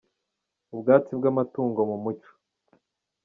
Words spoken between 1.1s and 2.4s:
bw’amatungo mu muco.